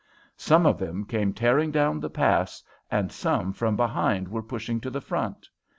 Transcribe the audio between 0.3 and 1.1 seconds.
Some of them